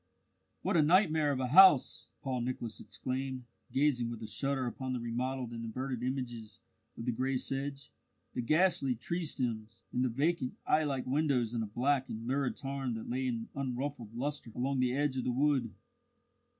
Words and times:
"What 0.63 0.75
a 0.75 0.81
nightmare 0.81 1.31
of 1.31 1.39
a 1.39 1.49
house!" 1.49 2.07
Paul 2.23 2.41
Nicholas 2.41 2.79
exclaimed, 2.79 3.43
gazing 3.71 4.09
with 4.09 4.23
a 4.23 4.27
shudder 4.27 4.65
upon 4.65 4.93
the 4.93 4.99
remodelled 4.99 5.51
and 5.51 5.63
inverted 5.63 6.01
images 6.01 6.59
of 6.97 7.05
the 7.05 7.11
grey 7.11 7.37
sedge, 7.37 7.91
the 8.33 8.41
ghastly 8.41 8.95
tree 8.95 9.23
stems, 9.23 9.83
and 9.93 10.03
the 10.03 10.09
vacant, 10.09 10.55
eye 10.65 10.85
like 10.85 11.05
windows 11.05 11.53
in 11.53 11.61
a 11.61 11.67
black 11.67 12.09
and 12.09 12.25
lurid 12.25 12.57
tarn 12.57 12.95
that 12.95 13.11
lay 13.11 13.27
in 13.27 13.49
unruffled 13.53 14.15
lustre 14.17 14.49
along 14.55 14.79
the 14.79 14.95
edge 14.95 15.17
of 15.17 15.23
the 15.23 15.31
wood. 15.31 15.71